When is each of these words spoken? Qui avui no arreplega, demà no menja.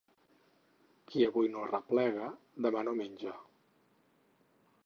Qui 1.11 1.25
avui 1.27 1.51
no 1.55 1.61
arreplega, 1.65 2.31
demà 2.67 2.85
no 2.89 2.97
menja. 3.03 3.37